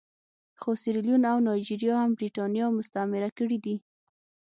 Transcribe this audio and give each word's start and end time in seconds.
خو 0.59 0.69
سیریلیون 0.81 1.23
او 1.31 1.37
نایجیریا 1.47 1.95
هم 2.03 2.11
برېټانیا 2.17 2.65
مستعمره 2.77 3.29
کړي 3.37 3.57
دي. 3.65 3.75